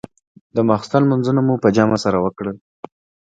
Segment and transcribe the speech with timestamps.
[0.55, 2.57] د ماخستن لمونځونه مو په جمع سره وکړل.